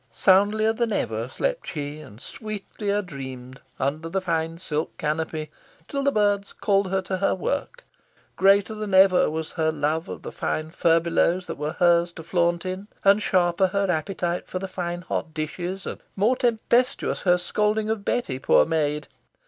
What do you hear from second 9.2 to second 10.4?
was her love of the